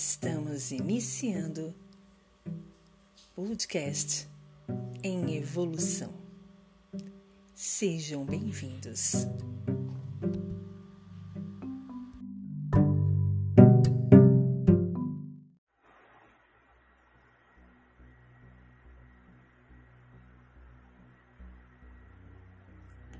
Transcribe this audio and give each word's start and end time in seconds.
Estamos 0.00 0.70
iniciando 0.70 1.74
podcast 3.34 4.28
em 5.02 5.36
evolução. 5.36 6.14
Sejam 7.52 8.24
bem-vindos. 8.24 9.26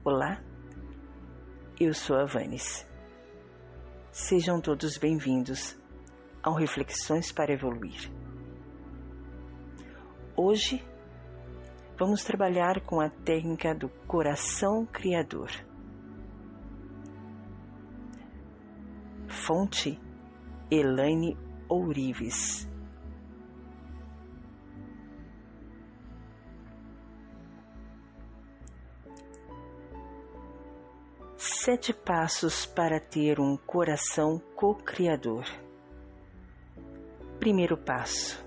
Olá, 0.04 0.40
eu 1.80 1.92
sou 1.92 2.14
a 2.14 2.24
Vanes. 2.24 2.86
Sejam 4.12 4.60
todos 4.60 4.96
bem-vindos 4.96 5.76
ao 6.42 6.54
Reflexões 6.54 7.32
para 7.32 7.52
Evoluir. 7.52 8.10
Hoje 10.36 10.84
vamos 11.98 12.22
trabalhar 12.22 12.80
com 12.82 13.00
a 13.00 13.10
técnica 13.10 13.74
do 13.74 13.88
coração 14.06 14.86
criador. 14.86 15.50
Fonte 19.26 20.00
Elaine 20.70 21.36
Ourives. 21.68 22.68
Sete 31.36 31.92
passos 31.92 32.64
para 32.64 32.98
ter 32.98 33.38
um 33.40 33.56
coração 33.56 34.40
co-criador. 34.54 35.44
Primeiro 37.38 37.76
passo: 37.76 38.44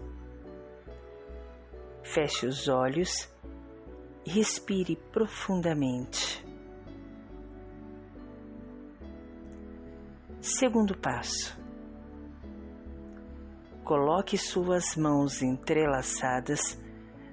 feche 2.03 2.45
os 2.45 2.67
olhos 2.67 3.29
respire 4.25 4.95
profundamente. 5.11 6.45
Segundo 10.39 10.97
passo: 10.97 11.57
coloque 13.83 14.37
suas 14.37 14.95
mãos 14.95 15.41
entrelaçadas 15.41 16.77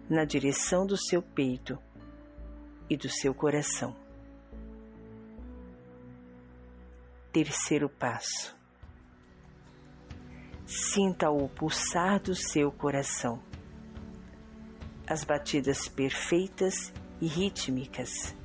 na 0.09 0.25
direção 0.25 0.87
do 0.87 0.97
seu 0.97 1.23
peito 1.23 1.79
e 2.89 2.97
do 2.97 3.09
seu 3.09 3.35
coração. 3.35 3.95
Terceiro 7.33 7.89
passo: 7.89 8.58
Sinta 10.71 11.31
o 11.31 11.49
pulsar 11.49 12.21
do 12.21 12.35
seu 12.35 12.71
coração, 12.71 13.43
as 15.09 15.25
batidas 15.25 15.89
perfeitas 15.89 16.93
e 17.23 17.27
rítmicas. 17.27 18.37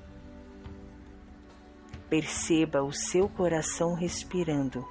Perceba 2.10 2.82
o 2.82 2.94
seu 2.94 3.28
coração 3.28 3.94
respirando, 3.94 4.88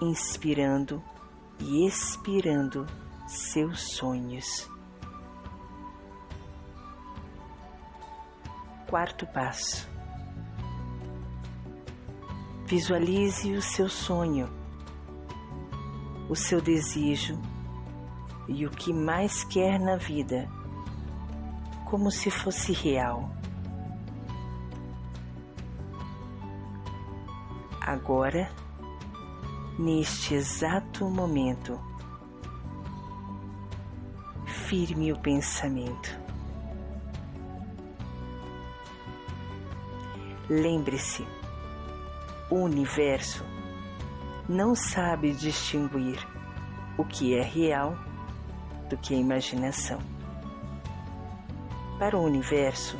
inspirando 0.00 1.04
e 1.60 1.86
expirando 1.86 2.86
seus 3.26 3.94
sonhos. 3.94 4.70
Quarto 8.88 9.26
passo. 9.26 9.86
Visualize 12.66 13.52
o 13.52 13.60
seu 13.60 13.90
sonho 13.90 14.63
o 16.28 16.34
seu 16.34 16.60
desejo 16.60 17.40
e 18.48 18.66
o 18.66 18.70
que 18.70 18.92
mais 18.92 19.44
quer 19.44 19.78
na 19.78 19.96
vida, 19.96 20.48
como 21.84 22.10
se 22.10 22.30
fosse 22.30 22.72
real. 22.72 23.30
Agora, 27.80 28.50
neste 29.78 30.34
exato 30.34 31.08
momento, 31.08 31.78
firme 34.46 35.12
o 35.12 35.18
pensamento. 35.18 36.18
Lembre-se, 40.48 41.26
o 42.50 42.56
universo 42.56 43.44
não 44.48 44.74
sabe 44.74 45.32
distinguir 45.32 46.18
o 46.98 47.04
que 47.04 47.34
é 47.34 47.42
real 47.42 47.96
do 48.88 48.96
que 48.96 49.14
é 49.14 49.16
imaginação. 49.16 49.98
Para 51.98 52.18
o 52.18 52.22
universo, 52.22 52.96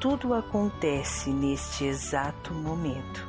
tudo 0.00 0.34
acontece 0.34 1.30
neste 1.30 1.84
exato 1.84 2.52
momento. 2.52 3.26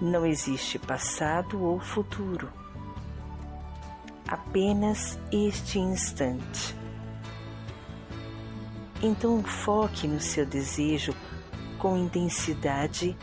Não 0.00 0.24
existe 0.24 0.78
passado 0.78 1.62
ou 1.62 1.80
futuro, 1.80 2.48
apenas 4.28 5.18
este 5.32 5.78
instante. 5.78 6.76
Então 9.02 9.42
foque 9.42 10.06
no 10.06 10.20
seu 10.20 10.46
desejo 10.46 11.14
com 11.78 11.96
intensidade 11.96 13.16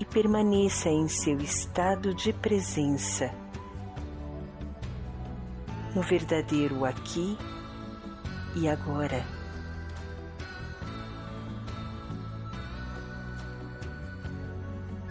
e 0.00 0.04
permaneça 0.06 0.88
em 0.88 1.06
seu 1.06 1.36
estado 1.38 2.14
de 2.14 2.32
presença, 2.32 3.30
no 5.94 6.00
verdadeiro 6.00 6.86
aqui 6.86 7.36
e 8.56 8.66
agora. 8.66 9.22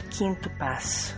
Quinto 0.09 0.49
passo. 0.57 1.15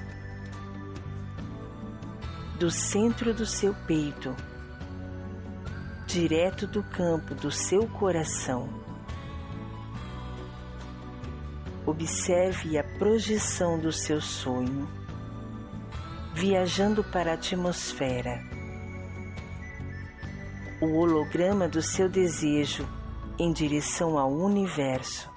Do 2.59 2.69
centro 2.69 3.33
do 3.33 3.45
seu 3.45 3.73
peito, 3.87 4.35
direto 6.05 6.67
do 6.67 6.83
campo 6.83 7.33
do 7.33 7.49
seu 7.49 7.87
coração, 7.87 8.69
Observe 11.85 12.77
a 12.77 12.83
projeção 12.83 13.79
do 13.79 13.91
seu 13.91 14.21
sonho, 14.21 14.87
viajando 16.33 17.03
para 17.03 17.31
a 17.31 17.33
atmosfera. 17.33 18.39
O 20.79 20.97
holograma 20.97 21.67
do 21.67 21.81
seu 21.81 22.07
desejo 22.07 22.87
em 23.39 23.51
direção 23.51 24.17
ao 24.19 24.31
universo. 24.31 25.27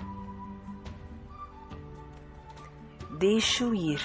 Deixe-o 3.19 3.75
ir 3.75 4.01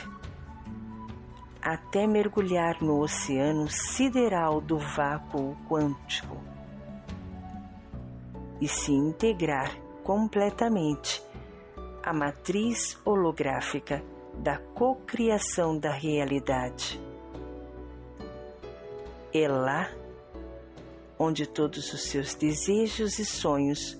até 1.61 2.07
mergulhar 2.07 2.81
no 2.81 3.01
oceano 3.01 3.67
sideral 3.67 4.61
do 4.61 4.79
vácuo 4.79 5.57
quântico 5.67 6.37
e 8.61 8.67
se 8.67 8.93
integrar 8.93 9.75
completamente 10.03 11.21
a 12.03 12.13
matriz 12.13 12.97
holográfica 13.05 14.03
da 14.37 14.57
cocriação 14.57 15.77
da 15.77 15.91
realidade. 15.91 16.99
É 19.33 19.47
lá 19.47 19.89
onde 21.17 21.45
todos 21.45 21.93
os 21.93 22.03
seus 22.03 22.33
desejos 22.33 23.19
e 23.19 23.25
sonhos 23.25 23.99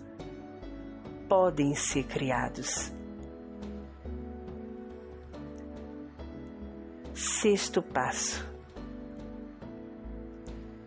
podem 1.28 1.76
ser 1.76 2.06
criados. 2.06 2.92
Sexto 7.14 7.82
passo. 7.82 8.48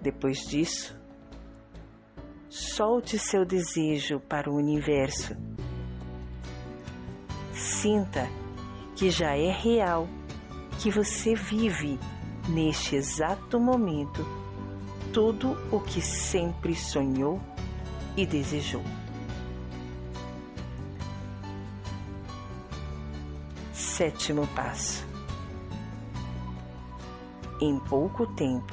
Depois 0.01 0.39
disso, 0.39 0.99
solte 2.49 3.19
seu 3.19 3.45
desejo 3.45 4.19
para 4.19 4.51
o 4.51 4.57
universo 4.57 5.37
Sinta 7.53 8.29
que 8.97 9.11
já 9.11 9.37
é 9.37 9.51
real, 9.51 10.09
que 10.79 10.91
você 10.91 11.35
vive 11.35 11.99
neste 12.49 12.97
exato 12.97 13.61
momento 13.61 14.27
tudo 15.13 15.57
o 15.71 15.81
que 15.81 16.01
sempre 16.01 16.75
sonhou 16.75 17.41
e 18.17 18.27
desejou. 18.27 18.83
Sétimo 23.73 24.47
passo. 24.49 25.07
Em 27.61 27.79
pouco 27.79 28.27
tempo, 28.27 28.73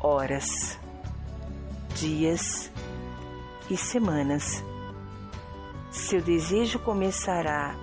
horas, 0.00 0.78
dias 1.94 2.72
e 3.70 3.76
semanas, 3.76 4.64
seu 5.98 6.22
desejo 6.22 6.78
começará 6.78 7.74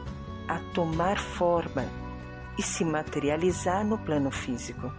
a 0.48 0.60
tomar 0.74 1.20
forma 1.20 1.86
e 2.58 2.64
se 2.64 2.86
materializar 2.86 3.86
no 3.86 3.98
plano 3.98 4.32
físico. 4.32 4.92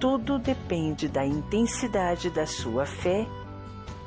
Tudo 0.00 0.38
depende 0.38 1.08
da 1.08 1.24
intensidade 1.24 2.28
da 2.30 2.46
sua 2.46 2.84
fé 2.84 3.26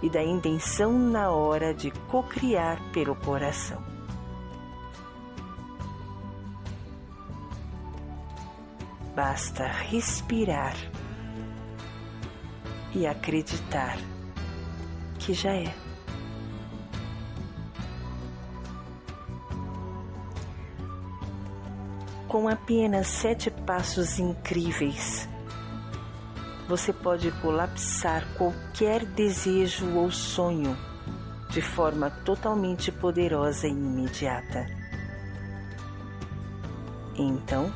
e 0.04 0.10
da 0.10 0.22
intenção 0.22 0.92
na 1.00 1.32
hora 1.32 1.74
de 1.74 1.90
cocriar 2.10 2.82
pelo 2.92 3.16
coração. 3.16 3.82
Basta 9.16 9.66
respirar 9.66 10.76
e 12.94 13.08
acreditar 13.08 13.98
que 15.18 15.34
já 15.34 15.54
é. 15.54 15.95
Com 22.28 22.50
apenas 22.50 23.08
sete 23.08 23.52
passos 23.52 24.18
incríveis, 24.18 25.30
você 26.68 26.92
pode 26.92 27.32
colapsar 27.34 28.26
qualquer 28.36 29.06
desejo 29.06 29.96
ou 29.96 30.12
sonho 30.12 30.76
de 31.52 31.62
forma 31.62 32.10
totalmente 32.10 32.92
poderosa 32.92 33.68
e 33.68 33.72
imediata. 33.72 34.66
Então, 37.16 37.72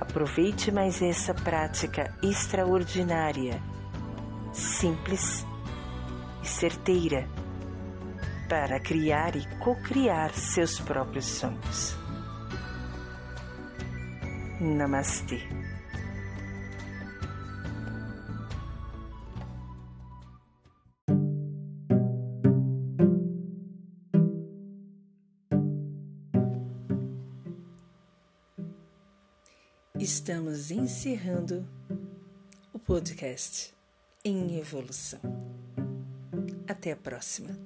aproveite 0.00 0.70
mais 0.70 1.02
essa 1.02 1.34
prática 1.34 2.16
extraordinária, 2.22 3.60
simples 4.52 5.44
e 6.42 6.46
certeira 6.46 7.28
para 8.48 8.80
criar 8.80 9.36
e 9.36 9.44
co-criar 9.58 10.30
seus 10.32 10.80
próprios 10.80 11.26
sonhos. 11.26 11.99
Namastê. 14.60 15.40
Estamos 29.98 30.70
encerrando 30.70 31.66
o 32.74 32.78
podcast 32.78 33.74
em 34.22 34.58
evolução. 34.58 35.20
Até 36.68 36.92
a 36.92 36.96
próxima. 36.96 37.58